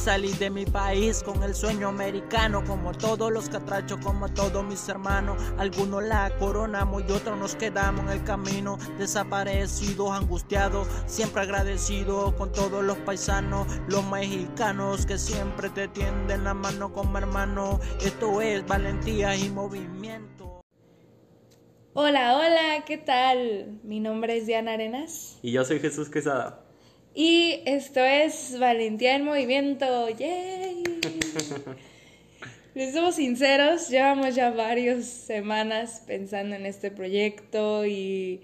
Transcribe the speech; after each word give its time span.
Salí 0.00 0.32
de 0.32 0.48
mi 0.48 0.64
país 0.64 1.22
con 1.22 1.42
el 1.42 1.54
sueño 1.54 1.88
americano, 1.88 2.64
como 2.64 2.92
todos 2.92 3.30
los 3.30 3.50
catrachos, 3.50 3.98
como 4.02 4.32
todos 4.32 4.64
mis 4.64 4.88
hermanos. 4.88 5.36
Algunos 5.58 6.02
la 6.02 6.34
coronamos 6.38 7.02
y 7.06 7.12
otros 7.12 7.38
nos 7.38 7.54
quedamos 7.54 8.06
en 8.06 8.08
el 8.08 8.24
camino, 8.24 8.78
desaparecidos, 8.96 10.10
angustiados, 10.12 10.88
siempre 11.04 11.42
agradecidos 11.42 12.32
con 12.36 12.50
todos 12.50 12.82
los 12.82 12.96
paisanos, 12.96 13.66
los 13.88 14.02
mexicanos 14.06 15.04
que 15.04 15.18
siempre 15.18 15.68
te 15.68 15.86
tienden 15.88 16.44
la 16.44 16.54
mano 16.54 16.94
como 16.94 17.18
hermano. 17.18 17.78
Esto 18.00 18.40
es 18.40 18.66
valentía 18.66 19.36
y 19.36 19.50
movimiento. 19.50 20.62
Hola, 21.92 22.38
hola, 22.38 22.86
¿qué 22.86 22.96
tal? 22.96 23.78
Mi 23.82 24.00
nombre 24.00 24.38
es 24.38 24.46
Diana 24.46 24.72
Arenas. 24.72 25.38
Y 25.42 25.52
yo 25.52 25.62
soy 25.62 25.78
Jesús 25.78 26.08
Quesada. 26.08 26.69
Y 27.14 27.62
esto 27.66 28.00
es 28.00 28.58
Valentía 28.58 29.16
en 29.16 29.24
Movimiento. 29.24 30.08
¡Yay! 30.10 30.82
Les 32.74 32.94
somos 32.94 33.16
sinceros, 33.16 33.88
llevamos 33.88 34.36
ya 34.36 34.50
varias 34.50 35.06
semanas 35.06 36.04
pensando 36.06 36.54
en 36.54 36.66
este 36.66 36.92
proyecto 36.92 37.84
y 37.84 38.42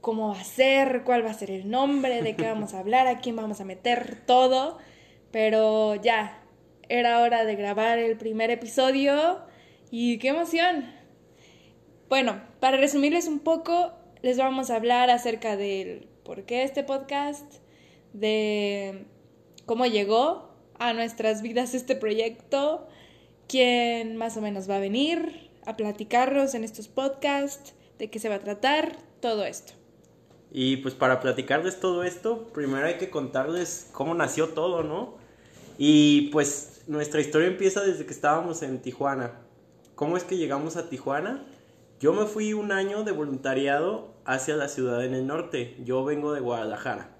cómo 0.00 0.28
va 0.28 0.40
a 0.40 0.44
ser, 0.44 1.02
cuál 1.04 1.26
va 1.26 1.30
a 1.30 1.34
ser 1.34 1.50
el 1.50 1.68
nombre, 1.68 2.22
de 2.22 2.36
qué 2.36 2.44
vamos 2.44 2.72
a 2.72 2.78
hablar, 2.78 3.08
a 3.08 3.18
quién 3.18 3.34
vamos 3.34 3.60
a 3.60 3.64
meter, 3.64 4.22
todo. 4.26 4.78
Pero 5.32 5.96
ya, 5.96 6.40
era 6.88 7.20
hora 7.20 7.44
de 7.44 7.56
grabar 7.56 7.98
el 7.98 8.16
primer 8.16 8.50
episodio 8.50 9.40
y 9.90 10.18
qué 10.18 10.28
emoción. 10.28 10.90
Bueno, 12.08 12.40
para 12.60 12.76
resumirles 12.76 13.26
un 13.26 13.40
poco, 13.40 13.92
les 14.22 14.38
vamos 14.38 14.70
a 14.70 14.76
hablar 14.76 15.10
acerca 15.10 15.56
del 15.56 16.08
por 16.22 16.44
qué 16.44 16.62
este 16.62 16.84
podcast, 16.84 17.44
de 18.12 19.06
cómo 19.66 19.86
llegó 19.86 20.50
a 20.78 20.92
nuestras 20.92 21.42
vidas 21.42 21.74
este 21.74 21.96
proyecto, 21.96 22.86
quién 23.48 24.16
más 24.16 24.36
o 24.36 24.40
menos 24.40 24.68
va 24.68 24.76
a 24.76 24.80
venir 24.80 25.50
a 25.66 25.76
platicarnos 25.76 26.54
en 26.54 26.64
estos 26.64 26.88
podcasts, 26.88 27.74
de 27.98 28.08
qué 28.10 28.18
se 28.18 28.28
va 28.28 28.36
a 28.36 28.40
tratar, 28.40 28.96
todo 29.20 29.44
esto. 29.44 29.74
Y 30.50 30.78
pues 30.78 30.94
para 30.94 31.20
platicarles 31.20 31.80
todo 31.80 32.04
esto, 32.04 32.48
primero 32.54 32.86
hay 32.86 32.96
que 32.96 33.10
contarles 33.10 33.90
cómo 33.92 34.14
nació 34.14 34.48
todo, 34.48 34.82
¿no? 34.82 35.16
Y 35.76 36.28
pues 36.30 36.82
nuestra 36.86 37.20
historia 37.20 37.48
empieza 37.48 37.82
desde 37.82 38.06
que 38.06 38.12
estábamos 38.12 38.62
en 38.62 38.80
Tijuana. 38.80 39.32
¿Cómo 39.94 40.16
es 40.16 40.24
que 40.24 40.36
llegamos 40.36 40.76
a 40.76 40.88
Tijuana? 40.88 41.44
Yo 42.00 42.12
me 42.12 42.24
fui 42.24 42.54
un 42.54 42.72
año 42.72 43.04
de 43.04 43.12
voluntariado 43.12 44.14
hacia 44.24 44.56
la 44.56 44.68
ciudad 44.68 45.04
en 45.04 45.14
el 45.14 45.26
norte. 45.26 45.76
Yo 45.84 46.04
vengo 46.04 46.32
de 46.32 46.40
Guadalajara. 46.40 47.17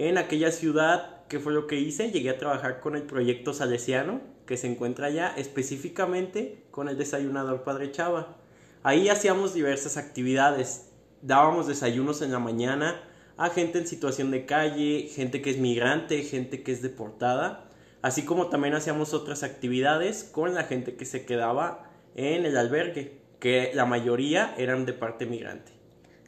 En 0.00 0.16
aquella 0.16 0.50
ciudad, 0.50 1.26
¿qué 1.28 1.38
fue 1.38 1.52
lo 1.52 1.66
que 1.66 1.78
hice? 1.78 2.10
Llegué 2.10 2.30
a 2.30 2.38
trabajar 2.38 2.80
con 2.80 2.96
el 2.96 3.02
proyecto 3.02 3.52
Salesiano, 3.52 4.22
que 4.46 4.56
se 4.56 4.66
encuentra 4.66 5.08
allá 5.08 5.34
específicamente 5.36 6.64
con 6.70 6.88
el 6.88 6.96
desayunador 6.96 7.64
Padre 7.64 7.92
Chava. 7.92 8.38
Ahí 8.82 9.10
hacíamos 9.10 9.52
diversas 9.52 9.98
actividades. 9.98 10.90
Dábamos 11.20 11.66
desayunos 11.66 12.22
en 12.22 12.32
la 12.32 12.38
mañana 12.38 12.98
a 13.36 13.50
gente 13.50 13.78
en 13.78 13.86
situación 13.86 14.30
de 14.30 14.46
calle, 14.46 15.10
gente 15.14 15.42
que 15.42 15.50
es 15.50 15.58
migrante, 15.58 16.22
gente 16.22 16.62
que 16.62 16.72
es 16.72 16.80
deportada, 16.80 17.68
así 18.00 18.24
como 18.24 18.46
también 18.46 18.72
hacíamos 18.72 19.12
otras 19.12 19.42
actividades 19.42 20.24
con 20.24 20.54
la 20.54 20.64
gente 20.64 20.96
que 20.96 21.04
se 21.04 21.26
quedaba 21.26 21.90
en 22.14 22.46
el 22.46 22.56
albergue, 22.56 23.20
que 23.38 23.72
la 23.74 23.84
mayoría 23.84 24.54
eran 24.56 24.86
de 24.86 24.94
parte 24.94 25.26
migrante. 25.26 25.72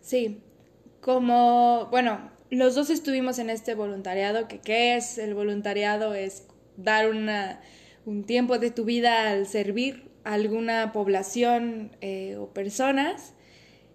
Sí, 0.02 0.42
como, 1.00 1.88
bueno, 1.90 2.32
los 2.56 2.74
dos 2.74 2.90
estuvimos 2.90 3.38
en 3.38 3.48
este 3.48 3.74
voluntariado, 3.74 4.46
que 4.46 4.58
qué 4.58 4.96
es 4.96 5.16
el 5.16 5.34
voluntariado 5.34 6.14
es 6.14 6.46
dar 6.76 7.08
una, 7.08 7.60
un 8.04 8.24
tiempo 8.24 8.58
de 8.58 8.70
tu 8.70 8.84
vida 8.84 9.30
al 9.30 9.46
servir 9.46 10.10
a 10.24 10.34
alguna 10.34 10.92
población 10.92 11.96
eh, 12.02 12.36
o 12.38 12.52
personas. 12.52 13.32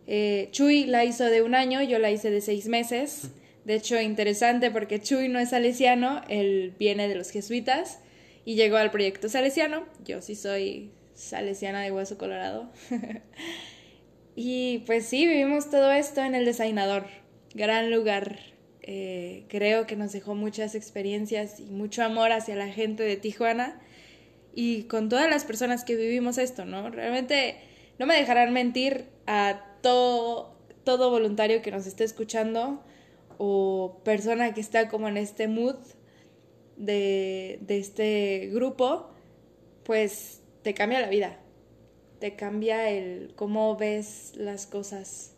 Eh, 0.08 0.50
Chuy 0.52 0.86
la 0.86 1.06
hizo 1.06 1.26
de 1.26 1.44
un 1.44 1.54
año, 1.54 1.84
yo 1.84 2.00
la 2.00 2.10
hice 2.10 2.32
de 2.32 2.42
seis 2.42 2.68
meses. 2.68 3.30
De 3.64 3.76
hecho, 3.76 4.02
interesante 4.02 4.72
porque 4.72 5.00
Chuy 5.00 5.30
no 5.30 5.38
es 5.38 5.50
salesiano, 5.50 6.22
él 6.28 6.74
viene 6.80 7.08
de 7.08 7.16
los 7.16 7.30
jesuitas 7.30 8.00
y 8.44 8.56
llegó 8.56 8.78
al 8.78 8.90
proyecto 8.90 9.30
salesiano. 9.30 9.86
Yo 10.04 10.22
sí 10.24 10.36
soy 10.36 10.90
salesiana 11.14 11.82
de 11.82 11.92
Hueso 11.92 12.18
Colorado. 12.18 12.72
y 14.36 14.80
pues 14.88 15.06
sí, 15.06 15.28
vivimos 15.28 15.70
todo 15.70 15.92
esto 15.92 16.24
en 16.24 16.34
el 16.34 16.46
designador 16.46 17.06
gran 17.54 17.92
lugar. 17.92 18.40
Eh, 18.82 19.46
creo 19.50 19.86
que 19.86 19.98
nos 19.98 20.14
dejó 20.14 20.34
muchas 20.34 20.74
experiencias 20.76 21.60
y 21.60 21.66
mucho 21.66 22.04
amor 22.04 22.32
hacia 22.32 22.56
la 22.56 22.70
gente 22.70 23.04
de 23.04 23.18
Tijuana 23.18 23.82
y 24.56 24.84
con 24.84 25.10
todas 25.10 25.30
las 25.30 25.44
personas 25.44 25.84
que 25.84 25.96
vivimos 25.96 26.38
esto, 26.38 26.66
¿no? 26.66 26.90
Realmente 26.90 27.58
no 28.00 28.06
me 28.06 28.16
dejarán 28.16 28.54
mentir 28.54 29.06
a 29.26 29.62
todo, 29.82 30.56
todo 30.84 31.12
voluntario 31.12 31.62
que 31.62 31.70
nos 31.70 31.86
esté 31.86 32.06
escuchando 32.06 32.82
o 33.38 34.02
persona 34.04 34.54
que 34.54 34.62
está 34.62 34.88
como 34.90 35.08
en 35.10 35.18
este 35.18 35.48
mood 35.48 35.76
de, 36.76 37.60
de 37.62 37.78
este 37.78 38.50
grupo, 38.54 39.10
pues 39.84 40.42
te 40.64 40.74
cambia 40.74 41.02
la 41.02 41.10
vida, 41.10 41.40
te 42.20 42.36
cambia 42.36 42.90
el 42.90 43.34
cómo 43.36 43.76
ves 43.76 44.34
las 44.36 44.66
cosas. 44.66 45.36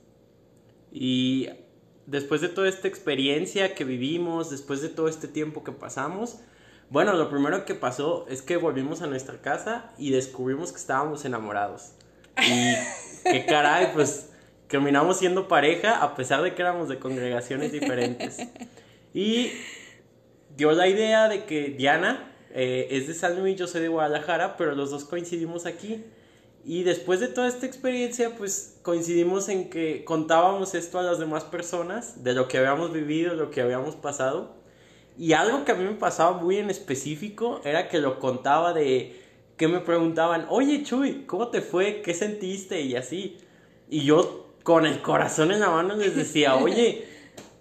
Y 0.92 1.50
después 2.10 2.42
de 2.42 2.50
toda 2.50 2.68
esta 2.68 2.88
experiencia 2.88 3.76
que 3.76 3.84
vivimos, 3.84 4.50
después 4.50 4.82
de 4.82 4.90
todo 4.90 5.08
este 5.08 5.28
tiempo 5.28 5.64
que 5.64 5.72
pasamos, 5.72 6.40
bueno, 6.90 7.14
lo 7.14 7.30
primero 7.30 7.66
que 7.66 7.76
pasó 7.76 8.26
es 8.30 8.42
que 8.42 8.58
volvimos 8.58 9.02
a 9.02 9.08
nuestra 9.08 9.42
casa 9.42 9.92
y 9.98 10.10
descubrimos 10.10 10.72
que 10.72 10.80
estábamos 10.80 11.24
enamorados. 11.24 11.92
Y 12.38 12.74
qué 13.24 13.46
caray, 13.48 13.92
pues 13.94 14.30
terminamos 14.68 15.18
siendo 15.18 15.48
pareja 15.48 16.02
a 16.02 16.16
pesar 16.16 16.42
de 16.42 16.56
que 16.56 16.62
éramos 16.64 16.90
de 16.90 16.98
congregaciones 16.98 17.72
diferentes. 17.72 18.40
Y 19.14 19.52
dio 20.56 20.72
la 20.72 20.88
idea 20.88 21.28
de 21.28 21.46
que 21.46 21.70
Diana 21.70 22.32
eh, 22.52 22.88
es 22.90 23.08
de 23.08 23.14
San 23.14 23.40
Luis, 23.40 23.56
yo 23.56 23.68
soy 23.68 23.82
de 23.82 23.88
Guadalajara, 23.88 24.58
pero 24.58 24.74
los 24.74 24.90
dos 24.90 25.06
coincidimos 25.06 25.68
aquí. 25.68 26.06
Y 26.66 26.84
después 26.84 27.20
de 27.20 27.28
toda 27.28 27.48
esta 27.48 27.66
experiencia, 27.66 28.36
pues 28.36 28.80
coincidimos 28.82 29.50
en 29.50 29.70
que 29.70 30.04
contábamos 30.04 30.76
esto 30.76 31.00
a 31.00 31.04
las 31.04 31.20
demás 31.20 31.44
personas, 31.44 32.24
de 32.24 32.34
lo 32.34 32.48
que 32.48 32.58
habíamos 32.58 32.92
vivido, 32.92 33.34
lo 33.34 33.50
que 33.50 33.62
habíamos 33.62 33.96
pasado. 33.96 34.56
Y 35.18 35.34
algo 35.34 35.66
que 35.66 35.72
a 35.72 35.76
mí 35.76 35.84
me 35.84 35.96
pasaba 35.96 36.38
muy 36.38 36.58
en 36.58 36.70
específico 36.70 37.62
era 37.64 37.90
que 37.90 38.00
lo 38.00 38.20
contaba 38.20 38.74
de 38.74 39.20
que 39.58 39.68
me 39.68 39.80
preguntaban, 39.80 40.46
oye 40.50 40.84
Chuy, 40.84 41.26
¿cómo 41.26 41.50
te 41.50 41.62
fue? 41.62 42.02
¿Qué 42.02 42.14
sentiste? 42.14 42.82
Y 42.82 42.96
así. 42.96 43.38
Y 43.90 44.04
yo 44.04 44.54
con 44.64 44.86
el 44.86 45.02
corazón 45.02 45.52
en 45.52 45.60
la 45.60 45.70
mano 45.70 45.96
les 45.96 46.16
decía, 46.16 46.56
oye, 46.58 47.06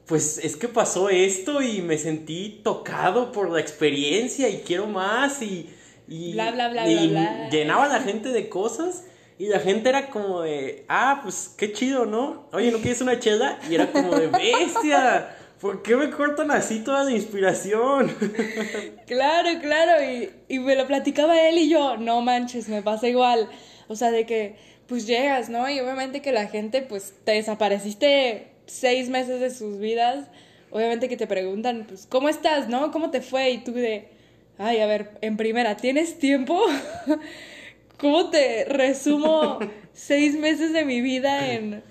pues 0.06 0.38
es 0.38 0.56
que 0.56 0.68
pasó 0.68 1.08
esto 1.08 1.60
y 1.60 1.82
me 1.82 1.98
sentí 1.98 2.60
tocado 2.62 3.32
por 3.32 3.50
la 3.50 3.60
experiencia 3.60 4.48
y 4.48 4.60
quiero 4.60 4.86
más 4.86 5.42
y 5.42 5.68
y, 6.08 6.32
bla, 6.32 6.50
bla, 6.50 6.68
bla, 6.68 6.88
y 6.88 7.08
bla, 7.08 7.20
bla. 7.20 7.50
llenaba 7.50 7.84
a 7.84 7.88
la 7.88 8.00
gente 8.00 8.30
de 8.30 8.48
cosas 8.48 9.04
y 9.38 9.46
la 9.46 9.60
gente 9.60 9.88
era 9.88 10.10
como 10.10 10.42
de, 10.42 10.84
ah, 10.88 11.20
pues 11.22 11.54
qué 11.56 11.72
chido, 11.72 12.06
¿no? 12.06 12.48
Oye, 12.52 12.72
¿no 12.72 12.78
quieres 12.78 13.00
una 13.00 13.20
chela? 13.20 13.58
Y 13.70 13.74
era 13.74 13.90
como 13.92 14.16
de, 14.16 14.26
bestia, 14.26 15.36
¿por 15.60 15.82
qué 15.82 15.96
me 15.96 16.10
cortan 16.10 16.50
así 16.50 16.80
toda 16.80 17.04
la 17.04 17.12
inspiración? 17.12 18.14
Claro, 19.06 19.48
claro, 19.62 20.04
y, 20.04 20.30
y 20.48 20.58
me 20.58 20.76
lo 20.76 20.86
platicaba 20.86 21.48
él 21.48 21.56
y 21.56 21.70
yo, 21.70 21.96
no 21.96 22.20
manches, 22.20 22.68
me 22.68 22.82
pasa 22.82 23.08
igual. 23.08 23.48
O 23.88 23.96
sea, 23.96 24.10
de 24.10 24.26
que 24.26 24.56
pues 24.88 25.06
llegas, 25.06 25.50
¿no? 25.50 25.68
Y 25.68 25.78
obviamente 25.80 26.20
que 26.20 26.32
la 26.32 26.46
gente, 26.46 26.82
pues 26.82 27.14
te 27.24 27.32
desapareciste 27.32 28.48
seis 28.66 29.08
meses 29.08 29.38
de 29.40 29.50
sus 29.50 29.78
vidas. 29.78 30.26
Obviamente 30.70 31.08
que 31.08 31.16
te 31.16 31.26
preguntan, 31.26 31.84
pues, 31.86 32.06
¿cómo 32.06 32.28
estás, 32.28 32.68
no? 32.68 32.90
¿Cómo 32.90 33.10
te 33.10 33.20
fue? 33.20 33.50
Y 33.50 33.58
tú 33.58 33.72
de, 33.72 34.08
ay, 34.58 34.80
a 34.80 34.86
ver, 34.86 35.12
en 35.20 35.36
primera, 35.36 35.76
¿tienes 35.76 36.18
tiempo? 36.18 36.60
¿Cómo 37.98 38.30
te 38.30 38.64
resumo 38.64 39.58
seis 39.92 40.38
meses 40.38 40.72
de 40.72 40.84
mi 40.84 41.00
vida 41.00 41.52
en 41.52 41.82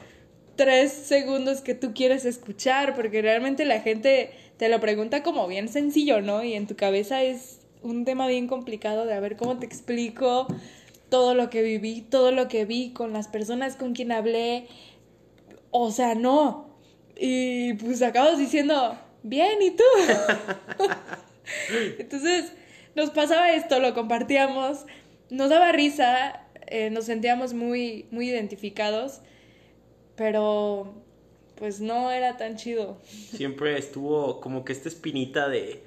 tres 0.56 0.92
segundos 0.92 1.62
que 1.62 1.74
tú 1.74 1.94
quieres 1.94 2.26
escuchar? 2.26 2.96
Porque 2.96 3.22
realmente 3.22 3.66
la 3.66 3.82
gente 3.82 4.32
te 4.58 4.70
lo 4.70 4.80
pregunta 4.80 5.24
como 5.24 5.48
bien 5.48 5.70
sencillo, 5.70 6.22
¿no? 6.22 6.44
Y 6.44 6.54
en 6.54 6.68
tu 6.68 6.76
cabeza 6.76 7.24
es 7.24 7.60
un 7.82 8.06
tema 8.06 8.28
bien 8.28 8.48
complicado 8.48 9.06
de 9.06 9.14
a 9.14 9.20
ver 9.20 9.38
cómo 9.38 9.58
te 9.60 9.66
explico 9.66 10.48
todo 11.10 11.36
lo 11.36 11.50
que 11.50 11.62
viví, 11.62 12.02
todo 12.02 12.32
lo 12.32 12.48
que 12.48 12.66
vi 12.66 12.92
con 12.92 13.14
las 13.14 13.28
personas 13.28 13.76
con 13.76 13.94
quien 13.94 14.12
hablé. 14.12 14.68
O 15.72 15.92
sea, 15.92 16.16
no. 16.16 16.68
Y 17.16 17.74
pues 17.74 18.02
acabas 18.02 18.38
diciendo, 18.38 18.98
bien, 19.24 19.62
¿y 19.62 19.72
tú? 19.72 19.84
Entonces, 22.00 22.52
nos 22.98 23.12
pasaba 23.12 23.52
esto, 23.52 23.80
lo 23.80 23.94
compartíamos, 23.94 24.88
nos 25.30 25.52
daba 25.52 25.72
risa, 25.72 26.48
eh, 26.66 26.90
nos 26.90 27.06
sentíamos 27.06 27.54
muy, 27.54 28.08
muy 28.10 28.28
identificados, 28.28 29.22
pero 30.16 30.96
pues 31.56 31.80
no 31.80 32.10
era 32.10 32.38
tan 32.38 32.58
chido. 32.58 32.98
Siempre 33.06 33.78
estuvo 33.78 34.42
como 34.42 34.66
que 34.66 34.74
esta 34.74 34.90
espinita 34.90 35.48
de, 35.48 35.84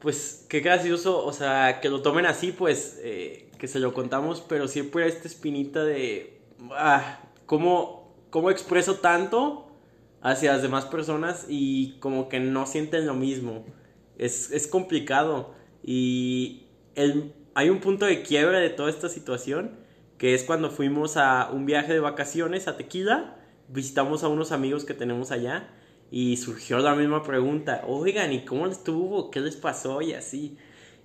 pues 0.00 0.46
qué 0.48 0.60
gracioso, 0.60 1.22
o 1.22 1.34
sea, 1.34 1.80
que 1.82 1.90
lo 1.90 2.00
tomen 2.00 2.24
así, 2.24 2.50
pues, 2.50 2.98
eh, 3.02 3.50
que 3.58 3.68
se 3.68 3.78
lo 3.78 3.92
contamos, 3.92 4.40
pero 4.40 4.68
siempre 4.68 5.06
esta 5.06 5.28
espinita 5.28 5.84
de, 5.84 6.38
ah, 6.70 7.20
¿cómo, 7.44 8.10
¿cómo 8.30 8.50
expreso 8.50 8.96
tanto 8.96 9.68
hacia 10.22 10.54
las 10.54 10.62
demás 10.62 10.86
personas 10.86 11.44
y 11.50 11.98
como 12.00 12.30
que 12.30 12.40
no 12.40 12.66
sienten 12.66 13.06
lo 13.06 13.12
mismo? 13.12 13.66
Es, 14.16 14.50
es 14.50 14.66
complicado 14.66 15.60
y 15.82 16.64
el, 16.94 17.32
hay 17.54 17.70
un 17.70 17.80
punto 17.80 18.06
de 18.06 18.22
quiebre 18.22 18.60
de 18.60 18.70
toda 18.70 18.90
esta 18.90 19.08
situación, 19.08 19.72
que 20.18 20.34
es 20.34 20.44
cuando 20.44 20.70
fuimos 20.70 21.16
a 21.16 21.50
un 21.52 21.66
viaje 21.66 21.92
de 21.92 22.00
vacaciones 22.00 22.68
a 22.68 22.76
Tequila, 22.76 23.36
visitamos 23.68 24.22
a 24.22 24.28
unos 24.28 24.52
amigos 24.52 24.84
que 24.84 24.94
tenemos 24.94 25.30
allá 25.30 25.68
y 26.10 26.36
surgió 26.36 26.78
la 26.78 26.94
misma 26.94 27.22
pregunta, 27.22 27.82
oigan, 27.86 28.32
¿y 28.32 28.44
cómo 28.44 28.66
les 28.66 28.78
estuvo? 28.78 29.30
¿Qué 29.30 29.40
les 29.40 29.56
pasó? 29.56 30.02
Y 30.02 30.12
así. 30.12 30.56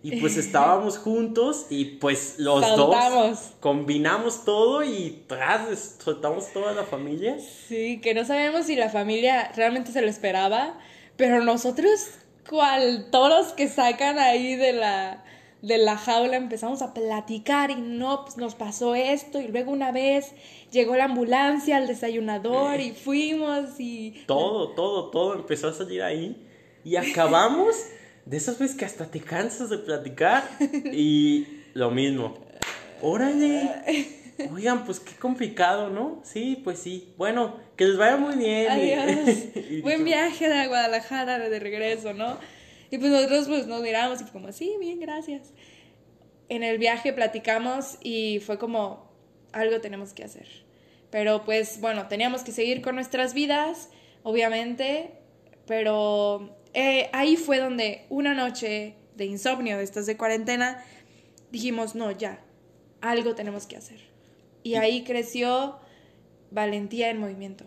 Y 0.04 0.20
pues 0.20 0.38
estábamos 0.38 0.98
juntos 0.98 1.68
y 1.70 1.86
pues 1.86 2.36
los 2.38 2.62
dos 2.76 3.54
combinamos 3.60 4.46
todo 4.46 4.84
y 4.84 5.24
tras 5.28 5.96
soltamos 6.04 6.52
toda 6.54 6.74
la 6.74 6.84
familia. 6.84 7.38
Sí, 7.40 8.00
que 8.02 8.14
no 8.14 8.26
sabemos 8.26 8.66
si 8.66 8.76
la 8.76 8.90
familia 8.90 9.52
realmente 9.56 9.92
se 9.92 10.02
lo 10.02 10.08
esperaba, 10.08 10.78
pero 11.16 11.44
nosotros, 11.44 12.10
cual 12.50 13.08
toros 13.12 13.54
que 13.54 13.68
sacan 13.68 14.20
ahí 14.20 14.56
de 14.56 14.74
la 14.74 15.24
de 15.62 15.78
la 15.78 15.98
jaula 15.98 16.38
empezamos 16.38 16.82
a 16.82 16.94
platicar 16.94 17.72
y 17.72 17.76
no, 17.76 18.24
pues 18.24 18.38
nos 18.38 18.56
pasó 18.56 18.96
esto 18.96 19.42
y 19.42 19.48
luego 19.48 19.72
una 19.72 19.92
vez 19.92 20.32
llegó 20.72 20.96
la 20.96 21.06
ambulancia 21.06 21.78
al 21.78 21.88
desayunador 21.88 22.80
y 22.80 22.92
fuimos 22.92 23.80
y... 23.80 24.24
Todo, 24.28 24.70
todo, 24.70 25.10
todo 25.10 25.34
empezó 25.34 25.70
a 25.70 25.74
salir 25.74 26.04
ahí 26.04 26.48
y 26.84 26.96
acabamos 26.96 27.76
de 28.26 28.38
esas 28.38 28.60
veces 28.60 28.78
que 28.78 28.86
hasta 28.86 29.06
te 29.08 29.20
cansas 29.20 29.70
de 29.70 29.80
platicar 29.80 30.48
y 30.94 31.48
lo 31.74 31.92
mismo. 31.92 32.36
Órale. 33.02 34.17
Oigan, 34.54 34.86
pues 34.86 35.00
qué 35.00 35.16
complicado, 35.16 35.90
¿no? 35.90 36.22
Sí, 36.24 36.62
pues 36.64 36.80
sí. 36.80 37.14
Bueno, 37.18 37.60
que 37.76 37.86
les 37.86 37.98
vaya 37.98 38.18
muy 38.18 38.36
bien. 38.36 38.70
Adiós. 38.70 39.38
Buen 39.84 40.04
viaje 40.04 40.48
de 40.48 40.68
Guadalajara 40.68 41.38
de 41.50 41.60
regreso, 41.60 42.14
¿no? 42.14 42.38
Y 42.90 42.98
pues 42.98 43.12
nosotros 43.12 43.48
pues 43.48 43.68
nos 43.68 43.82
miramos 43.82 44.22
y 44.22 44.26
como, 44.26 44.52
sí, 44.52 44.76
bien, 44.80 45.00
gracias. 45.00 45.54
En 46.50 46.64
el 46.64 46.78
viaje 46.78 47.12
platicamos 47.14 47.98
y 48.02 48.40
fue 48.40 48.58
como, 48.58 49.12
algo 49.52 49.82
tenemos 49.82 50.14
que 50.14 50.24
hacer. 50.24 50.48
Pero 51.10 51.44
pues 51.44 51.82
bueno, 51.82 52.08
teníamos 52.08 52.44
que 52.44 52.52
seguir 52.52 52.82
con 52.82 52.96
nuestras 52.96 53.34
vidas, 53.34 53.90
obviamente, 54.24 55.12
pero 55.66 56.58
eh, 56.74 57.10
ahí 57.14 57.38
fue 57.38 57.60
donde 57.60 58.06
una 58.10 58.34
noche 58.34 58.96
de 59.16 59.26
insomnio, 59.26 59.78
de 59.78 59.84
estas 59.84 60.06
de 60.06 60.16
cuarentena, 60.16 60.84
dijimos, 61.52 61.96
no, 61.96 62.12
ya, 62.12 62.40
algo 63.02 63.36
tenemos 63.36 63.66
que 63.66 63.78
hacer. 63.78 64.00
Y 64.64 64.76
ahí 64.76 65.04
creció 65.04 65.80
valentía 66.52 67.10
en 67.10 67.20
movimiento. 67.20 67.66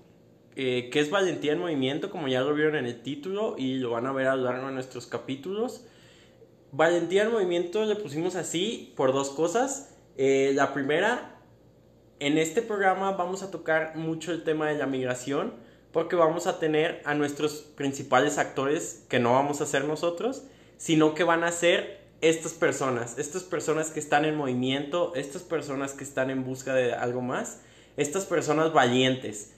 Eh, 0.56 0.90
que 0.90 1.00
es 1.00 1.10
Valentía 1.10 1.52
en 1.52 1.60
Movimiento, 1.60 2.10
como 2.10 2.28
ya 2.28 2.40
lo 2.40 2.52
vieron 2.54 2.74
en 2.74 2.84
el 2.84 3.02
título 3.02 3.54
y 3.56 3.76
lo 3.76 3.90
van 3.90 4.06
a 4.06 4.12
ver 4.12 4.26
a 4.26 4.36
lo 4.36 4.44
largo 4.44 4.66
de 4.66 4.72
nuestros 4.72 5.06
capítulos. 5.06 5.86
Valentía 6.72 7.22
en 7.22 7.32
Movimiento 7.32 7.84
le 7.86 7.96
pusimos 7.96 8.34
así 8.34 8.92
por 8.96 9.12
dos 9.12 9.30
cosas. 9.30 9.94
Eh, 10.16 10.52
la 10.54 10.74
primera, 10.74 11.38
en 12.18 12.36
este 12.36 12.62
programa 12.62 13.12
vamos 13.12 13.42
a 13.42 13.50
tocar 13.50 13.96
mucho 13.96 14.32
el 14.32 14.42
tema 14.42 14.68
de 14.68 14.76
la 14.76 14.86
migración 14.86 15.54
porque 15.92 16.16
vamos 16.16 16.46
a 16.46 16.58
tener 16.58 17.00
a 17.04 17.14
nuestros 17.14 17.62
principales 17.74 18.36
actores 18.36 19.06
que 19.08 19.18
no 19.18 19.32
vamos 19.32 19.60
a 19.60 19.66
ser 19.66 19.84
nosotros, 19.84 20.42
sino 20.76 21.14
que 21.14 21.24
van 21.24 21.44
a 21.44 21.52
ser 21.52 22.00
estas 22.20 22.52
personas, 22.52 23.19
estas 23.19 23.43
personas 23.43 23.90
que 23.90 24.00
están 24.00 24.25
en 24.25 24.37
movimiento, 24.37 25.12
estas 25.14 25.43
personas 25.43 25.93
que 25.93 26.05
están 26.05 26.31
en 26.31 26.44
busca 26.44 26.75
de 26.75 26.93
algo 26.93 27.22
más, 27.22 27.61
estas 27.96 28.25
personas 28.25 28.72
valientes 28.72 29.52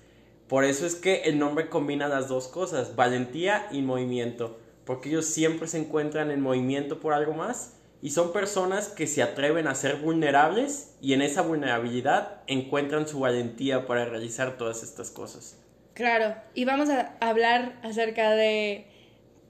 por 0.53 0.65
eso 0.65 0.85
es 0.85 0.95
que 0.95 1.23
el 1.23 1.39
nombre 1.39 1.71
combina 1.71 2.09
las 2.09 2.29
dos 2.29 2.47
cosas, 2.47 2.95
valentía 2.95 3.69
y 3.71 3.81
movimiento, 3.81 4.59
porque 4.85 5.09
ellos 5.09 5.25
siempre 5.25 5.67
se 5.67 5.79
encuentran 5.79 6.31
en 6.31 6.43
movimiento 6.43 7.01
por 7.01 7.15
algo 7.15 7.33
más 7.33 7.79
y 8.03 8.11
son 8.11 8.35
personas 8.35 8.89
que 8.89 9.07
se 9.07 9.23
atreven 9.23 9.67
a 9.67 9.75
ser 9.75 9.97
vulnerables 9.97 10.95
y 11.01 11.15
en 11.15 11.23
esa 11.23 11.41
vulnerabilidad 11.41 12.43
encuentran 12.49 13.09
su 13.09 13.21
valentía 13.21 13.87
para 13.87 14.05
realizar 14.05 14.59
todas 14.59 14.83
estas 14.83 15.11
cosas. 15.11 15.57
Claro, 15.95 16.35
y 16.53 16.67
vamos 16.67 16.91
a 16.91 17.17
hablar 17.21 17.79
acerca 17.83 18.33
de 18.33 18.92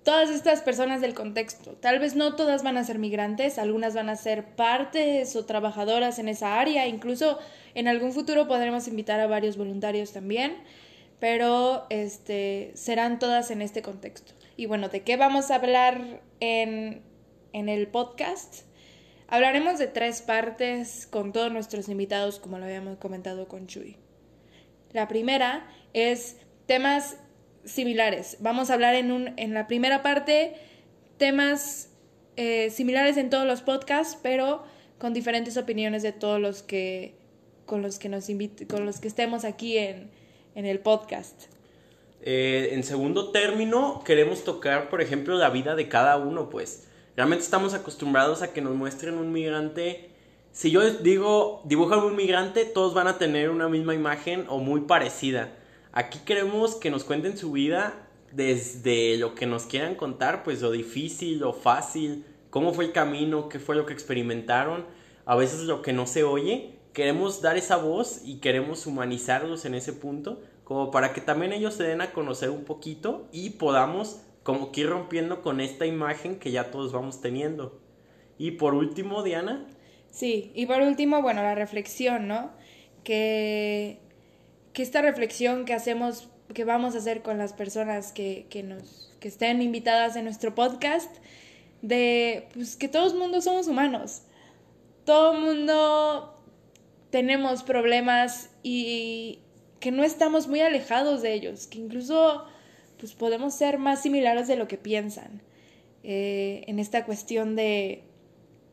todas 0.05 0.31
estas 0.31 0.63
personas 0.63 1.01
del 1.01 1.15
contexto. 1.15 1.73
Tal 1.73 1.99
vez 1.99 2.17
no 2.17 2.35
todas 2.35 2.63
van 2.63 2.77
a 2.77 2.85
ser 2.85 2.99
migrantes, 2.99 3.59
algunas 3.59 3.95
van 3.95 4.09
a 4.09 4.17
ser 4.17 4.57
partes 4.57 5.37
o 5.37 5.45
trabajadoras 5.45 6.19
en 6.19 6.29
esa 6.29 6.61
área, 6.61 6.87
incluso 6.87 7.39
en 7.75 7.89
algún 7.89 8.13
futuro 8.13 8.49
podremos 8.49 8.89
invitar 8.89 9.21
a 9.21 9.27
varios 9.27 9.57
voluntarios 9.57 10.13
también 10.13 10.57
pero 11.23 11.87
este, 11.89 12.73
serán 12.75 13.21
todas 13.21 13.53
en 13.53 13.63
este 13.63 13.81
contexto. 13.81 14.33
Y 14.57 14.67
bueno, 14.67 14.89
¿de 14.89 15.03
qué 15.05 15.17
vamos 15.17 15.53
a 15.53 15.55
hablar 15.55 16.21
en, 16.41 17.01
en 17.53 17.69
el 17.69 17.87
podcast? 17.87 18.63
Hablaremos 19.29 19.79
de 19.79 19.87
tres 19.87 20.21
partes 20.21 21.07
con 21.07 21.33
todos 21.33 21.53
nuestros 21.53 21.89
invitados, 21.89 22.41
como 22.41 22.59
lo 22.59 22.65
habíamos 22.65 22.99
comentado 22.99 23.47
con 23.47 23.69
Chuy. 23.69 23.99
La 24.91 25.07
primera 25.07 25.65
es 25.93 26.39
temas 26.67 27.19
similares. 27.65 28.37
Vamos 28.41 28.71
a 28.71 28.75
hablar 28.75 28.95
en, 28.95 29.13
un, 29.13 29.33
en 29.37 29.55
la 29.55 29.67
primera 29.67 30.03
parte 30.03 30.55
temas 31.17 31.91
eh, 32.37 32.71
similares 32.71 33.17
en 33.17 33.31
todos 33.31 33.47
los 33.47 33.63
podcasts, 33.63 34.19
pero 34.23 34.65
con 34.99 35.13
diferentes 35.13 35.57
opiniones 35.57 36.03
de 36.03 36.13
todos 36.13 36.41
los 36.41 36.63
que 36.63 37.15
con 37.67 37.83
los 37.83 37.99
que 37.99 38.09
nos 38.09 38.27
con 38.69 38.85
los 38.85 39.01
que 39.01 39.09
estemos 39.09 39.45
aquí 39.45 39.79
en, 39.79 40.11
en 40.55 40.67
el 40.67 40.81
podcast. 40.81 41.45
Eh, 42.25 42.71
en 42.73 42.85
segundo 42.85 43.31
término, 43.31 44.03
queremos 44.05 44.45
tocar, 44.45 44.89
por 44.89 45.01
ejemplo, 45.01 45.37
la 45.37 45.51
vida 45.51 45.75
de 45.75 45.89
cada 45.89 46.17
uno, 46.17 46.51
pues. 46.51 46.89
Realmente 47.17 47.45
estamos 47.45 47.75
acostumbrados 47.75 48.43
a 48.43 48.53
que 48.53 48.61
nos 48.61 48.75
muestren 48.75 49.19
un 49.19 49.33
migrante. 49.33 50.11
Si 50.53 50.71
yo 50.71 50.89
digo, 50.89 51.63
dibujan 51.65 52.01
un 52.01 52.15
migrante, 52.17 52.65
todos 52.65 52.95
van 52.95 53.09
a 53.09 53.19
tener 53.19 53.51
una 53.51 53.69
misma 53.69 53.95
imagen 53.95 54.47
o 54.49 54.59
muy 54.59 54.83
parecida. 54.83 55.53
Aquí 55.93 56.21
queremos 56.25 56.75
que 56.75 56.91
nos 56.91 57.05
cuenten 57.05 57.37
su 57.37 57.53
vida 57.53 58.09
desde 58.33 59.17
lo 59.19 59.35
que 59.35 59.47
nos 59.47 59.65
quieran 59.65 59.95
contar, 59.95 60.43
pues 60.43 60.63
lo 60.63 60.71
difícil, 60.71 61.39
lo 61.39 61.53
fácil, 61.53 62.25
cómo 62.51 62.73
fue 62.73 62.87
el 62.87 62.93
camino, 62.93 63.49
qué 63.49 63.59
fue 63.59 63.77
lo 63.77 63.87
que 63.87 63.93
experimentaron, 63.93 64.87
a 65.27 65.37
veces 65.37 65.61
lo 65.61 65.83
que 65.83 65.93
no 65.93 66.07
se 66.07 66.25
oye 66.25 66.79
queremos 66.93 67.41
dar 67.41 67.57
esa 67.57 67.77
voz 67.77 68.23
y 68.25 68.39
queremos 68.39 68.87
humanizarlos 68.87 69.65
en 69.65 69.75
ese 69.75 69.93
punto, 69.93 70.43
como 70.65 70.91
para 70.91 71.13
que 71.13 71.21
también 71.21 71.53
ellos 71.53 71.75
se 71.75 71.85
den 71.85 72.01
a 72.01 72.13
conocer 72.13 72.51
un 72.51 72.65
poquito 72.65 73.29
y 73.33 73.51
podamos 73.51 74.23
como 74.43 74.73
que 74.73 74.83
ir 74.83 74.89
rompiendo 74.89 75.43
con 75.43 75.61
esta 75.61 75.87
imagen 75.87 76.39
que 76.39 76.51
ya 76.51 76.71
todos 76.71 76.93
vamos 76.93 77.21
teniendo. 77.21 77.81
Y 78.39 78.53
por 78.53 78.75
último, 78.75 79.23
Diana. 79.23 79.67
Sí, 80.11 80.53
y 80.55 80.67
por 80.67 80.83
último, 80.83 81.23
bueno, 81.23 81.43
la 81.43 81.55
reflexión, 81.55 82.29
¿no? 82.29 82.51
Que, 83.05 84.01
que 84.73 84.83
esta 84.83 85.03
reflexión 85.03 85.65
que 85.65 85.75
hacemos, 85.75 86.29
que 86.55 86.65
vamos 86.65 86.95
a 86.95 86.99
hacer 86.99 87.23
con 87.23 87.39
las 87.39 87.53
personas 87.53 88.13
que, 88.13 88.47
que 88.49 88.63
nos, 88.63 89.13
que 89.21 89.29
estén 89.29 89.63
invitadas 89.63 90.17
en 90.17 90.25
nuestro 90.25 90.55
podcast, 90.55 91.15
de 91.83 92.49
pues 92.55 92.77
que 92.77 92.89
todos 92.89 93.15
mundo 93.15 93.41
somos 93.41 93.69
humanos. 93.69 94.23
Todo 95.05 95.35
mundo 95.35 96.43
tenemos 97.11 97.63
problemas 97.63 98.51
y 98.63 99.41
que 99.81 99.91
no 99.91 100.05
estamos 100.05 100.47
muy 100.49 100.61
alejados 100.61 101.23
de 101.23 101.35
ellos, 101.35 101.67
que 101.67 101.79
incluso 101.79 102.47
pues 102.99 103.15
podemos 103.15 103.55
ser 103.55 103.79
más 103.79 104.01
similares 104.01 104.47
de 104.47 104.57
lo 104.57 104.69
que 104.69 104.79
piensan 104.79 105.43
eh, 106.05 106.63
en 106.69 106.79
esta 106.79 107.05
cuestión 107.05 107.57
de, 107.57 108.05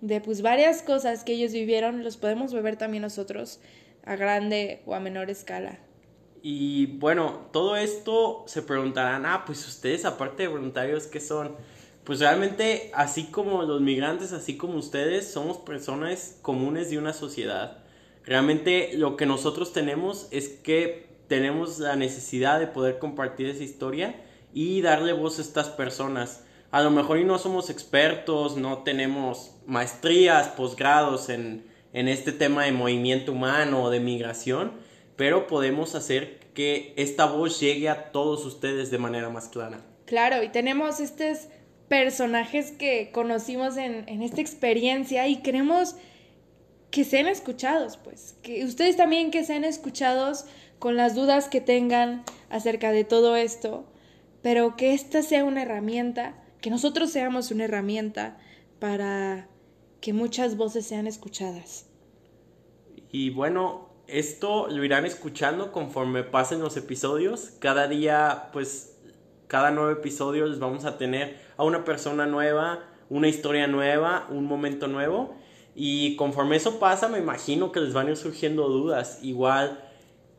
de 0.01 0.21
pues 0.21 0.41
varias 0.41 0.83
cosas 0.83 1.23
que 1.23 1.33
ellos 1.33 1.51
vivieron, 1.51 2.03
los 2.03 2.17
podemos 2.17 2.53
beber 2.53 2.77
también 2.77 3.01
nosotros 3.01 3.59
a 4.05 4.15
grande 4.15 4.81
o 4.85 4.93
a 4.93 4.99
menor 4.99 5.29
escala. 5.29 5.79
Y 6.41 6.97
bueno, 6.97 7.47
todo 7.51 7.75
esto 7.75 8.43
se 8.47 8.61
preguntarán, 8.61 9.25
ah, 9.25 9.43
pues 9.45 9.67
ustedes 9.67 10.05
aparte 10.05 10.43
de 10.43 10.49
voluntarios, 10.49 11.07
¿qué 11.07 11.19
son? 11.19 11.55
Pues 12.03 12.19
realmente, 12.19 12.91
así 12.93 13.25
como 13.25 13.63
los 13.63 13.81
migrantes, 13.81 14.33
así 14.33 14.57
como 14.57 14.77
ustedes, 14.77 15.31
somos 15.31 15.57
personas 15.57 16.37
comunes 16.41 16.89
de 16.89 16.97
una 16.97 17.13
sociedad 17.13 17.83
Realmente 18.29 18.91
lo 18.93 19.17
que 19.17 19.25
nosotros 19.25 19.73
tenemos 19.73 20.27
es 20.29 20.49
que 20.49 21.07
tenemos 21.27 21.79
la 21.79 21.95
necesidad 21.95 22.59
de 22.59 22.67
poder 22.67 22.99
compartir 22.99 23.47
esa 23.47 23.63
historia 23.63 24.21
y 24.53 24.81
darle 24.81 25.13
voz 25.13 25.39
a 25.39 25.41
estas 25.41 25.69
personas. 25.69 26.43
A 26.69 26.83
lo 26.83 26.91
mejor 26.91 27.17
y 27.17 27.23
no 27.23 27.39
somos 27.39 27.71
expertos, 27.71 28.55
no 28.55 28.83
tenemos 28.83 29.55
maestrías, 29.65 30.47
posgrados 30.49 31.29
en, 31.29 31.65
en 31.91 32.07
este 32.07 32.31
tema 32.31 32.65
de 32.65 32.71
movimiento 32.71 33.31
humano 33.31 33.81
o 33.81 33.89
de 33.89 33.99
migración, 33.99 34.73
pero 35.19 35.47
podemos 35.47 35.95
hacer 35.95 36.39
que 36.53 36.93
esta 36.95 37.25
voz 37.25 37.59
llegue 37.59 37.89
a 37.89 38.13
todos 38.13 38.45
ustedes 38.45 38.89
de 38.89 38.99
manera 38.99 39.29
más 39.29 39.49
clara. 39.49 39.81
Claro, 40.05 40.41
y 40.43 40.47
tenemos 40.47 41.01
estos 41.01 41.49
personajes 41.89 42.71
que 42.71 43.11
conocimos 43.11 43.75
en, 43.75 44.07
en 44.07 44.21
esta 44.21 44.39
experiencia 44.39 45.27
y 45.27 45.41
queremos 45.41 45.95
que 46.89 47.03
sean 47.03 47.27
escuchados, 47.27 47.97
pues, 47.97 48.37
que 48.43 48.63
ustedes 48.63 48.95
también 48.95 49.29
que 49.29 49.43
sean 49.43 49.65
escuchados 49.65 50.45
con 50.79 50.95
las 50.95 51.15
dudas 51.15 51.49
que 51.49 51.59
tengan 51.59 52.23
acerca 52.49 52.93
de 52.93 53.03
todo 53.03 53.35
esto, 53.35 53.91
pero 54.41 54.77
que 54.77 54.93
esta 54.93 55.21
sea 55.21 55.43
una 55.43 55.63
herramienta, 55.63 56.41
que 56.61 56.69
nosotros 56.69 57.11
seamos 57.11 57.51
una 57.51 57.65
herramienta 57.65 58.37
para 58.79 59.49
que 59.99 60.13
muchas 60.13 60.55
voces 60.55 60.85
sean 60.85 61.07
escuchadas. 61.07 61.87
Y 63.11 63.31
bueno, 63.31 63.88
esto 64.11 64.67
lo 64.69 64.83
irán 64.83 65.05
escuchando 65.05 65.71
conforme 65.71 66.23
pasen 66.23 66.59
los 66.59 66.77
episodios. 66.77 67.51
Cada 67.59 67.87
día, 67.87 68.49
pues, 68.53 68.97
cada 69.47 69.71
nuevo 69.71 69.91
episodio 69.91 70.45
les 70.45 70.59
vamos 70.59 70.85
a 70.85 70.97
tener 70.97 71.39
a 71.57 71.63
una 71.63 71.83
persona 71.85 72.25
nueva, 72.25 72.85
una 73.09 73.27
historia 73.27 73.67
nueva, 73.67 74.27
un 74.29 74.45
momento 74.45 74.87
nuevo. 74.87 75.35
Y 75.75 76.15
conforme 76.15 76.55
eso 76.55 76.79
pasa, 76.79 77.07
me 77.07 77.19
imagino 77.19 77.71
que 77.71 77.79
les 77.79 77.93
van 77.93 78.07
a 78.07 78.11
ir 78.11 78.17
surgiendo 78.17 78.67
dudas. 78.67 79.19
Igual 79.23 79.83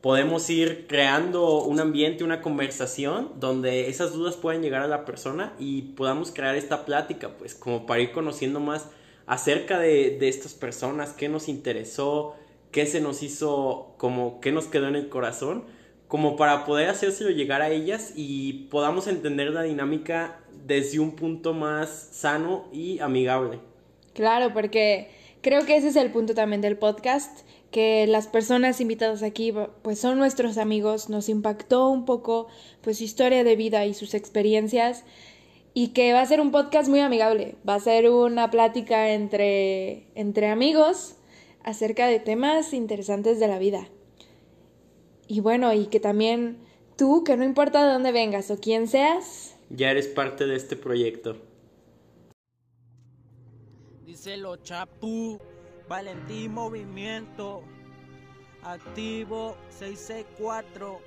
podemos 0.01 0.49
ir 0.49 0.87
creando 0.87 1.63
un 1.63 1.81
ambiente, 1.81 2.25
una 2.25 2.41
conversación 2.41 3.33
donde 3.37 3.89
esas 3.89 4.13
dudas 4.13 4.37
puedan 4.37 4.63
llegar 4.63 4.83
a 4.83 4.89
la 4.89 5.05
persona 5.05 5.55
y 5.59 5.83
podamos 5.83 6.33
crear 6.33 6.57
esta 6.57 6.85
plática, 6.85 7.37
pues 7.37 7.55
como 7.55 7.87
para 7.87 8.01
ir 8.01 8.13
conociendo 8.13 8.61
más 8.61 8.89
acerca 9.27 9.79
de, 9.79 10.17
de 10.19 10.29
estas 10.29 10.55
personas, 10.55 11.13
qué 11.13 11.29
nos 11.29 11.49
interesó, 11.49 12.35
qué 12.71 12.87
se 12.87 13.01
nos 13.01 13.23
hizo, 13.23 13.95
como 13.97 14.41
qué 14.41 14.53
nos 14.53 14.67
quedó 14.67 14.89
en 14.89 14.97
el 14.97 15.09
corazón, 15.09 15.65
como 16.09 16.37
para 16.37 16.65
poder 16.65 16.89
hacérselo 16.89 17.31
llegar 17.31 17.63
a 17.63 17.71
ellas 17.71 18.13
y 18.17 18.65
podamos 18.71 19.07
entender 19.07 19.51
la 19.51 19.63
dinámica 19.63 20.41
desde 20.67 20.99
un 20.99 21.13
punto 21.13 21.55
más 21.55 22.09
sano 22.13 22.67
y 22.73 22.99
amigable. 22.99 23.61
Claro, 24.13 24.53
porque 24.53 25.09
creo 25.41 25.65
que 25.65 25.77
ese 25.77 25.89
es 25.89 25.97
el 25.97 26.11
punto 26.11 26.35
también 26.35 26.61
del 26.61 26.77
podcast, 26.77 27.41
que 27.71 28.07
las 28.09 28.27
personas 28.27 28.81
invitadas 28.81 29.23
aquí 29.23 29.55
pues 29.83 30.01
son 30.01 30.19
nuestros 30.19 30.59
amigos, 30.59 31.09
nos 31.09 31.29
impactó 31.29 31.89
un 31.89 32.05
poco 32.05 32.49
pues 32.81 32.99
su 32.99 33.05
historia 33.05 33.45
de 33.45 33.55
vida 33.55 33.87
y 33.87 33.95
sus 33.95 34.15
experiencias 34.15 35.05
y 35.73 35.89
que 35.89 36.13
va 36.13 36.21
a 36.21 36.27
ser 36.27 36.41
un 36.41 36.51
podcast 36.51 36.89
muy 36.89 36.99
amigable, 36.99 37.55
va 37.69 37.75
a 37.75 37.81
ser 37.81 38.11
una 38.11 38.51
plática 38.51 39.11
entre, 39.11 40.09
entre 40.17 40.49
amigos 40.49 41.15
acerca 41.65 42.07
de 42.07 42.21
temas 42.21 42.73
interesantes 42.73 43.41
de 43.41 43.49
la 43.49 43.59
vida. 43.59 43.89
Y 45.27 45.41
bueno, 45.41 45.73
y 45.73 45.87
que 45.87 46.01
también 46.01 46.59
tú, 46.97 47.25
que 47.25 47.37
no 47.37 47.45
importa 47.45 47.87
de 47.87 47.93
dónde 47.93 48.13
vengas 48.13 48.51
o 48.51 48.59
quién 48.59 48.89
seas, 48.89 49.57
ya 49.71 49.91
eres 49.91 50.09
parte 50.09 50.47
de 50.47 50.57
este 50.57 50.77
proyecto. 50.77 51.37
Díselo, 54.05 54.57
Chapu. 54.57 55.39
Valentín 55.89 56.55
Movimiento. 56.55 57.63
Activo 58.63 59.57
664. 59.71 61.01